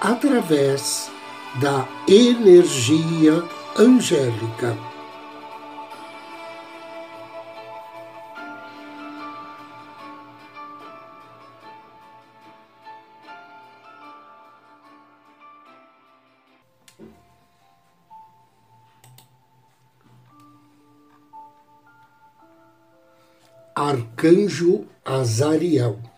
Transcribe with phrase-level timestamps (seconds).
[0.00, 1.10] através
[1.60, 3.44] da energia
[3.76, 4.76] angélica.
[23.74, 26.09] Arcanjo Azariel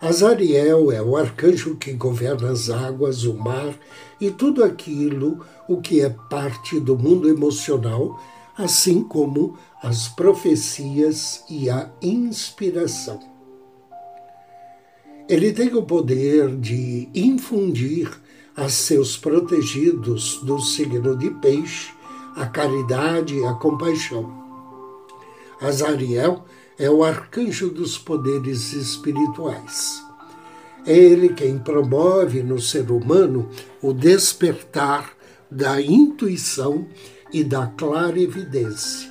[0.00, 3.74] Azariel é o arcanjo que governa as águas, o mar
[4.20, 8.20] e tudo aquilo o que é parte do mundo emocional,
[8.56, 13.18] assim como as profecias e a inspiração.
[15.28, 18.10] Ele tem o poder de infundir
[18.56, 21.92] a seus protegidos do signo de peixe
[22.36, 24.32] a caridade e a compaixão.
[25.60, 26.44] Azariel
[26.78, 30.00] é o arcanjo dos poderes espirituais.
[30.86, 33.50] É ele quem promove no ser humano
[33.82, 35.12] o despertar
[35.50, 36.86] da intuição
[37.32, 39.10] e da clarividência.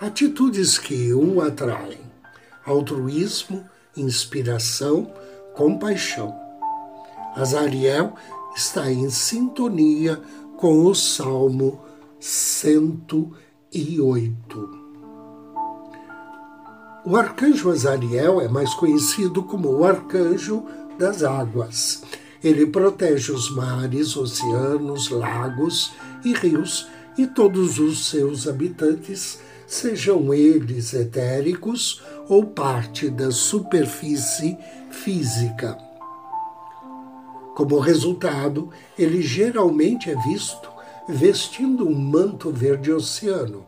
[0.00, 2.00] Atitudes que o atraem:
[2.64, 3.64] altruísmo,
[3.96, 5.12] inspiração,
[5.54, 6.34] compaixão.
[7.36, 8.14] Azariel
[8.56, 10.20] está em sintonia
[10.56, 11.80] com o Salmo
[12.18, 14.59] 108.
[17.10, 20.64] O arcanjo Azariel é mais conhecido como o arcanjo
[20.96, 22.04] das águas.
[22.40, 25.92] Ele protege os mares, oceanos, lagos
[26.24, 26.86] e rios
[27.18, 34.56] e todos os seus habitantes, sejam eles etéricos ou parte da superfície
[34.92, 35.76] física.
[37.56, 40.70] Como resultado, ele geralmente é visto
[41.08, 43.66] vestindo um manto verde oceano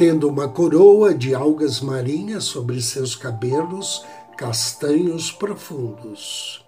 [0.00, 4.02] tendo uma coroa de algas marinhas sobre seus cabelos
[4.34, 6.64] castanhos profundos.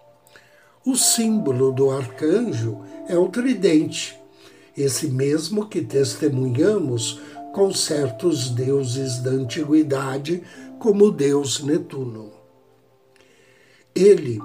[0.84, 4.15] O símbolo do arcanjo é o tridente,
[4.76, 7.22] esse mesmo que testemunhamos
[7.54, 10.42] com certos deuses da antiguidade,
[10.78, 12.32] como o deus Netuno.
[13.94, 14.41] Ele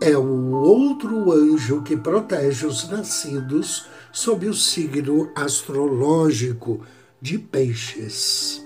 [0.00, 6.80] é o outro anjo que protege os nascidos sob o signo astrológico
[7.22, 8.60] de peixes.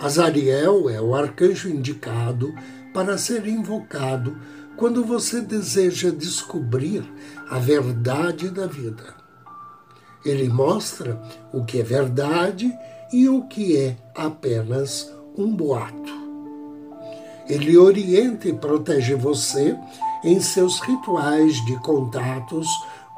[0.00, 2.54] Azariel é o arcanjo indicado
[2.94, 4.34] para ser invocado
[4.78, 7.04] quando você deseja descobrir
[7.50, 9.14] a verdade da vida.
[10.24, 11.20] Ele mostra
[11.52, 12.72] o que é verdade
[13.12, 16.22] e o que é apenas um boato.
[17.46, 19.76] Ele orienta e protege você
[20.24, 22.68] em seus rituais de contatos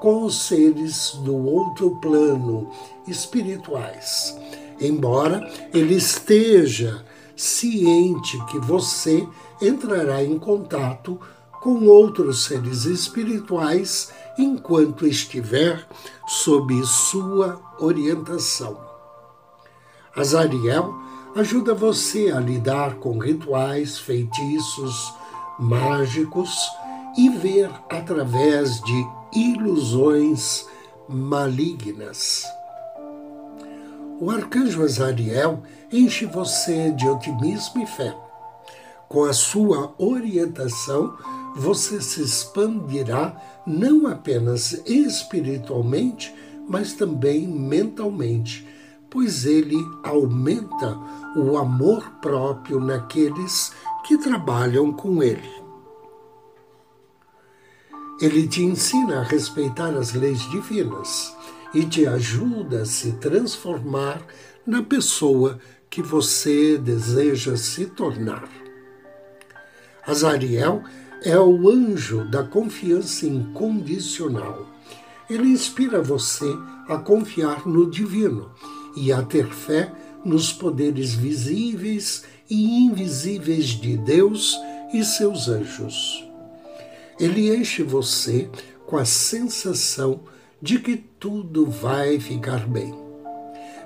[0.05, 2.71] com os seres do outro plano
[3.09, 4.39] espirituais.
[4.79, 7.03] Embora ele esteja
[7.35, 9.27] ciente que você
[9.63, 11.19] entrará em contato
[11.63, 15.89] com outros seres espirituais enquanto estiver
[16.29, 18.79] sob sua orientação.
[20.15, 20.95] Azariel
[21.35, 25.15] ajuda você a lidar com rituais, feitiços,
[25.59, 26.55] mágicos
[27.17, 30.67] e ver através de ilusões
[31.09, 32.45] malignas.
[34.21, 38.17] O arcanjo Azariel enche você de otimismo e fé.
[39.09, 41.17] Com a sua orientação,
[41.57, 43.37] você se expandirá
[43.67, 46.35] não apenas espiritualmente,
[46.69, 48.67] mas também mentalmente,
[49.11, 50.99] pois ele aumenta
[51.37, 53.73] o amor próprio naqueles
[54.05, 55.64] que trabalham com ele.
[58.25, 61.37] Ele te ensina a respeitar as leis divinas
[61.75, 64.27] e te ajuda a se transformar
[64.67, 65.59] na pessoa
[65.91, 68.49] que você deseja se tornar.
[70.07, 70.83] Azariel
[71.23, 74.71] é o anjo da confiança incondicional.
[75.29, 76.51] Ele inspira você
[76.89, 78.51] a confiar no divino
[78.97, 79.93] e a ter fé
[80.25, 84.57] nos poderes visíveis e invisíveis de Deus
[84.95, 86.24] e seus anjos.
[87.19, 88.49] Ele enche você
[88.87, 90.21] com a sensação
[90.61, 92.95] de que tudo vai ficar bem.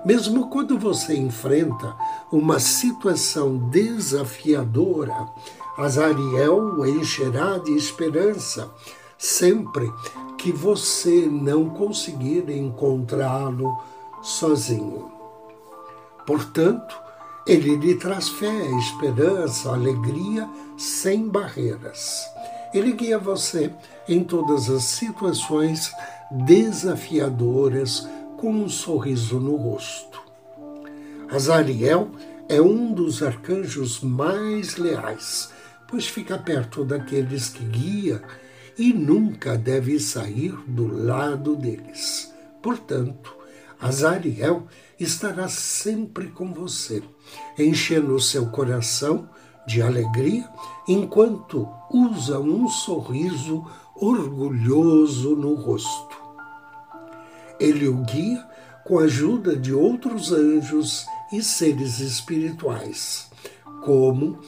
[0.04, 1.96] Mesmo quando você enfrenta
[2.30, 5.28] uma situação desafiadora,
[5.76, 8.70] Azariel encherá de esperança,
[9.16, 9.92] sempre
[10.38, 13.76] que você não conseguir encontrá-lo
[14.22, 15.10] sozinho.
[16.24, 16.94] Portanto,
[17.46, 22.24] ele lhe traz fé, esperança, alegria sem barreiras.
[22.72, 23.72] Ele guia você
[24.08, 25.92] em todas as situações
[26.30, 30.22] desafiadoras com um sorriso no rosto.
[31.30, 32.10] Azariel
[32.48, 35.50] é um dos arcanjos mais leais,
[35.88, 38.22] pois fica perto daqueles que guia
[38.78, 42.32] e nunca deve sair do lado deles.
[42.62, 43.36] Portanto,
[43.80, 44.66] Azariel
[44.98, 47.02] estará sempre com você,
[47.58, 49.28] enchendo o seu coração
[49.68, 50.48] de alegria
[50.88, 56.16] enquanto usa um sorriso orgulhoso no rosto.
[57.60, 58.44] Ele o guia
[58.86, 63.30] com a ajuda de outros anjos e seres espirituais,
[63.84, 64.38] como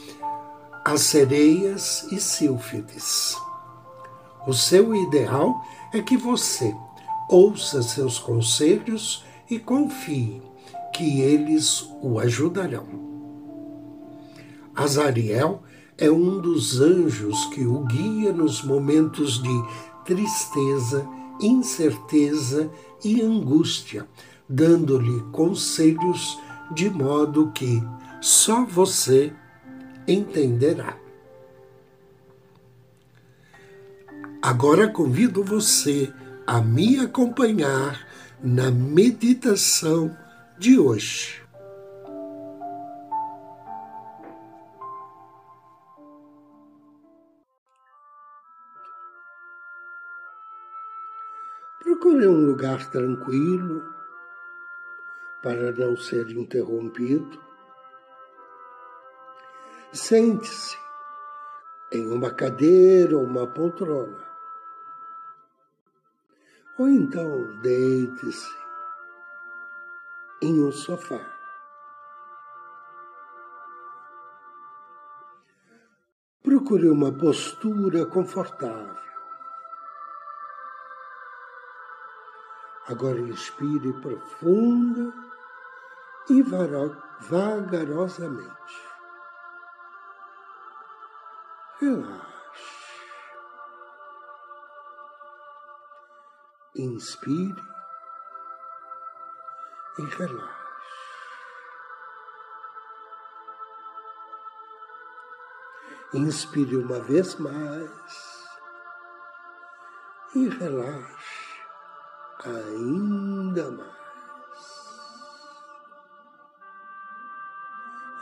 [0.84, 3.36] as sereias e sílfides.
[4.46, 5.62] O seu ideal
[5.92, 6.74] é que você
[7.28, 10.40] ouça seus conselhos e confie
[10.94, 13.09] que eles o ajudarão.
[14.80, 15.62] Azariel
[15.98, 19.64] é um dos anjos que o guia nos momentos de
[20.06, 21.06] tristeza,
[21.38, 22.70] incerteza
[23.04, 24.08] e angústia,
[24.48, 26.38] dando-lhe conselhos
[26.74, 27.82] de modo que
[28.22, 29.34] só você
[30.08, 30.96] entenderá.
[34.40, 36.10] Agora convido você
[36.46, 38.08] a me acompanhar
[38.42, 40.16] na meditação
[40.58, 41.49] de hoje.
[52.10, 53.84] Procure um lugar tranquilo
[55.44, 57.40] para não ser interrompido.
[59.92, 60.76] Sente-se
[61.92, 64.26] em uma cadeira ou uma poltrona.
[66.80, 68.52] Ou então deite-se
[70.42, 71.24] em um sofá.
[76.42, 79.09] Procure uma postura confortável.
[82.90, 85.12] Agora inspire profunda
[86.28, 88.90] e vagarosamente.
[91.80, 92.26] Relaxe.
[96.74, 97.62] Inspire
[99.96, 100.60] e relaxe.
[106.12, 108.48] Inspire uma vez mais
[110.34, 111.19] e relaxe
[112.44, 113.90] ainda mais.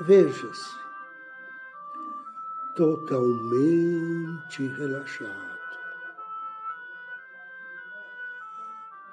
[0.01, 0.79] Veja-se
[2.77, 5.49] totalmente relaxado.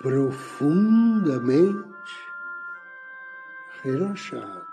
[0.05, 1.73] profundamente
[3.81, 4.63] relaxado.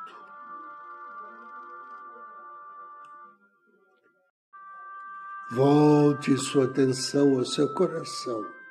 [5.52, 8.61] Volte sua atenção ao seu coração.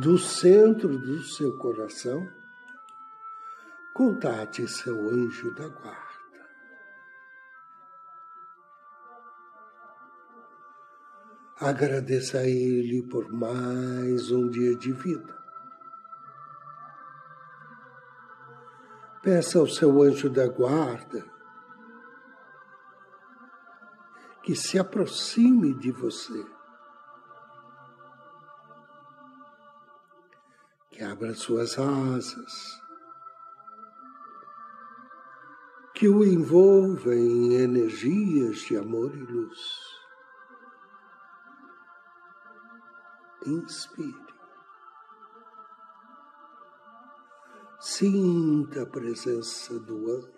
[0.00, 2.24] Do centro do seu coração,
[3.92, 6.48] contate seu anjo da guarda.
[11.58, 15.36] Agradeça a Ele por mais um dia de vida.
[19.20, 21.26] Peça ao seu anjo da guarda
[24.44, 26.57] que se aproxime de você,
[30.98, 32.82] que abra suas asas,
[35.94, 39.86] que o envolva em energias de amor e luz.
[43.46, 44.26] inspire.
[47.78, 50.32] Sinta a presença do anjo.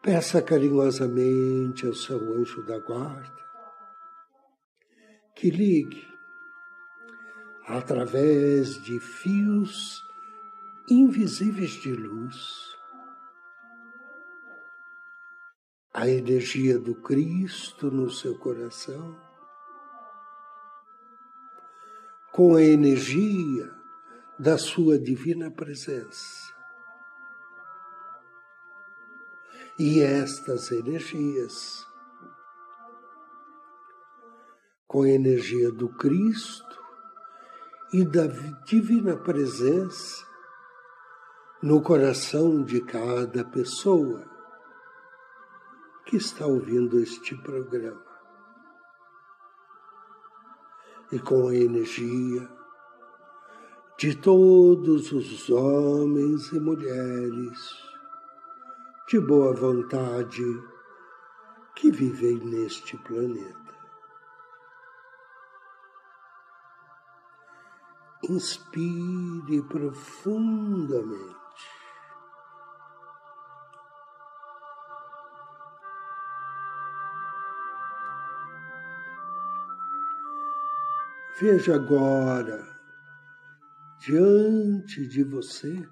[0.00, 3.47] Peça carinhosamente ao seu anjo da guarda
[5.38, 6.04] que ligue
[7.64, 10.04] através de fios
[10.90, 12.76] invisíveis de luz
[15.94, 19.16] a energia do Cristo no seu coração,
[22.32, 23.72] com a energia
[24.38, 26.52] da sua divina presença.
[29.78, 31.87] E estas energias,
[34.88, 36.82] com a energia do Cristo
[37.92, 38.26] e da
[38.64, 40.26] divina presença
[41.62, 44.24] no coração de cada pessoa,
[46.06, 48.02] que está ouvindo este programa.
[51.12, 52.48] E com a energia
[53.98, 57.58] de todos os homens e mulheres
[59.06, 60.44] de boa vontade
[61.74, 63.67] que vivem neste planeta.
[68.28, 71.38] Inspire profundamente.
[81.40, 82.66] Veja agora,
[84.00, 85.88] diante de você,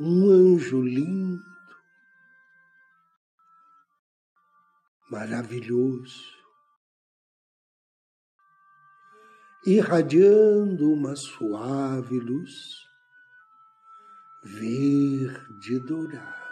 [0.00, 1.44] um anjo lindo,
[5.08, 6.43] maravilhoso,
[9.66, 12.52] irradiando uma suave luz
[14.42, 16.44] verde dourada.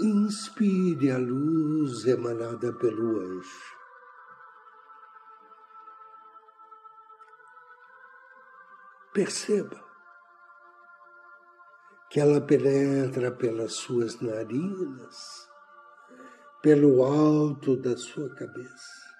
[0.00, 3.74] Inspire a luz emanada pelo anjo.
[9.12, 9.93] Perceba
[12.14, 15.50] que ela penetra pelas suas narinas,
[16.62, 19.16] pelo alto da sua cabeça,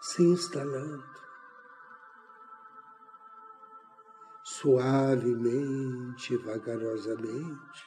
[0.00, 1.04] se instalando
[4.42, 7.86] suavemente, vagarosamente,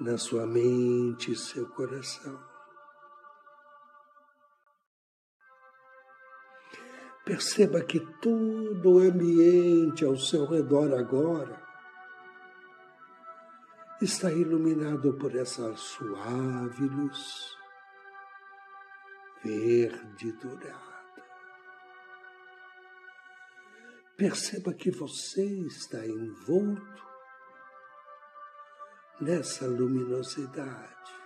[0.00, 2.49] na sua mente e seu coração.
[7.24, 11.62] Perceba que todo o ambiente ao seu redor agora
[14.00, 17.56] está iluminado por essa suave luz
[19.44, 20.90] verde dourada.
[24.16, 27.06] Perceba que você está envolto
[29.20, 31.19] nessa luminosidade.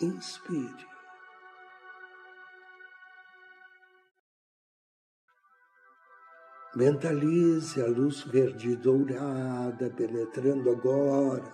[0.00, 0.86] Inspire.
[6.74, 11.50] Mentalize a luz verde dourada penetrando agora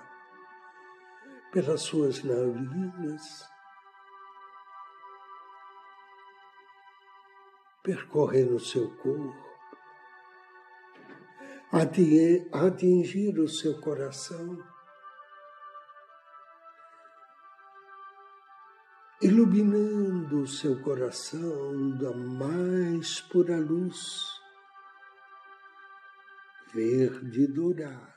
[1.52, 3.48] pelas suas narinas,
[7.84, 9.52] percorrendo o seu corpo,
[11.70, 14.71] atingir o seu coração,
[19.22, 24.26] iluminando o seu coração da mais pura luz,
[26.74, 28.12] verde dourada.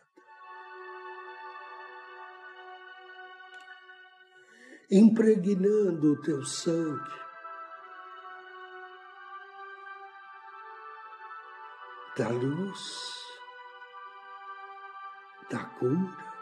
[4.91, 7.25] impregnando o teu sangue.
[12.17, 13.13] Da luz,
[15.49, 16.34] da cura,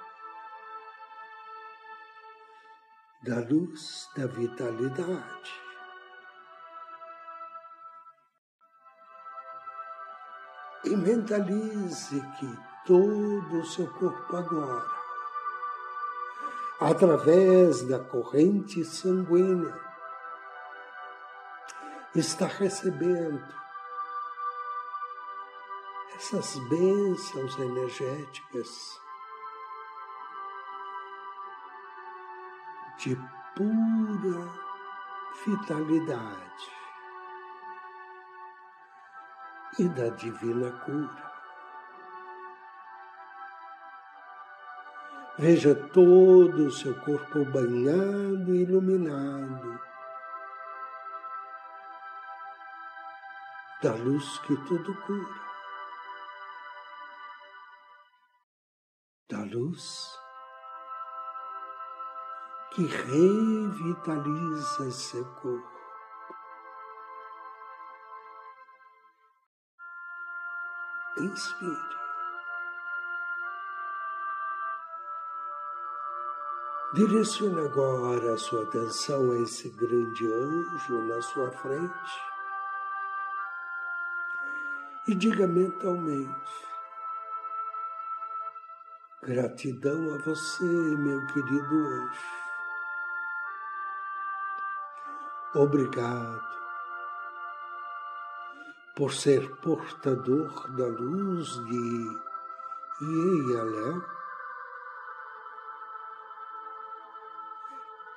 [3.23, 5.63] da luz da vitalidade.
[10.85, 15.03] E mentalize que todo o seu corpo agora
[16.79, 19.73] através da corrente sanguínea,
[22.13, 23.41] está recebendo
[26.15, 29.01] essas bênçãos energéticas
[33.03, 33.17] de
[33.53, 34.50] pura
[35.45, 36.72] vitalidade
[39.77, 41.33] e da divina cura.
[45.38, 49.81] Veja todo o seu corpo banhado e iluminado
[53.81, 55.41] da luz que tudo cura,
[59.29, 60.22] da luz
[62.73, 64.51] que revitaliza
[64.91, 65.71] seu corpo.
[71.19, 71.93] Inspire.
[76.95, 82.21] Direcione agora a sua atenção a esse grande anjo na sua frente
[85.07, 86.51] e diga mentalmente:
[89.21, 92.42] Gratidão a você, meu querido anjo.
[95.55, 96.41] Obrigado
[98.95, 102.22] por ser portador da luz de
[103.01, 104.01] Ieialel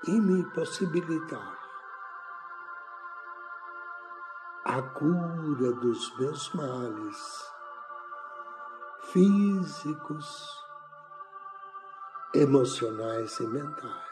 [0.08, 1.58] e me possibilitar
[4.64, 7.52] a cura dos meus males
[9.12, 10.64] físicos,
[12.34, 14.05] emocionais e mentais.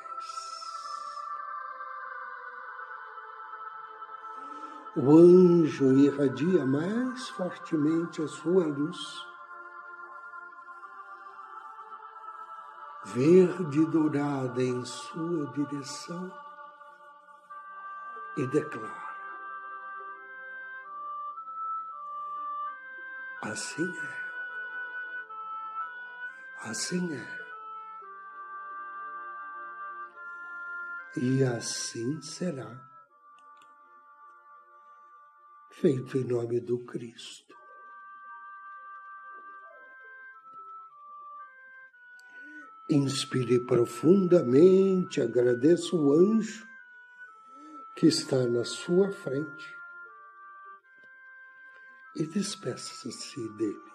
[4.97, 9.27] O anjo irradia mais fortemente a sua luz,
[13.07, 16.33] verde dourada em sua direção,
[18.37, 19.15] e declara:
[23.43, 24.25] Assim é.
[26.71, 27.45] Assim é.
[31.17, 32.94] E assim será
[35.81, 37.55] feito em nome do Cristo.
[42.91, 46.67] Inspire profundamente, agradeça o anjo
[47.97, 49.75] que está na sua frente
[52.17, 53.95] e despeça-se dele.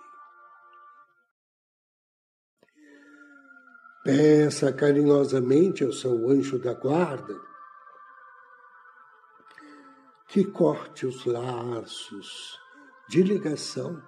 [4.03, 7.48] Peça carinhosamente ao seu anjo da guarda
[10.29, 12.59] que corte os laços
[13.09, 13.99] de ligação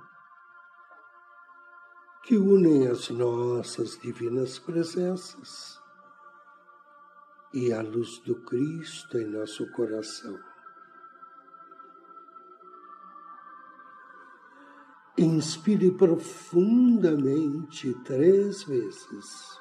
[2.24, 5.82] que unem as nossas divinas presenças
[7.51, 10.39] e a luz do Cristo em nosso coração.
[15.17, 19.61] Inspire profundamente três vezes.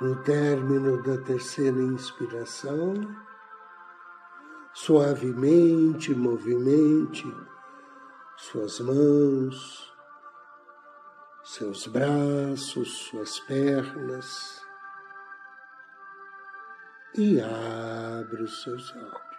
[0.00, 2.94] No término da terceira inspiração,
[4.72, 7.26] suavemente movimente
[8.38, 9.92] suas mãos,
[11.44, 14.60] seus braços, suas pernas
[17.14, 19.29] e abra os seus olhos.